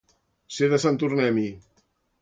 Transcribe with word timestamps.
Ser 0.55 0.69
de 0.73 0.79
Sant 0.85 0.99
Tornem-hi. 1.05 1.47